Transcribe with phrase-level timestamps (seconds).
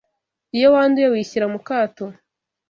[0.55, 2.05] Iyo wanduye wishyira mukato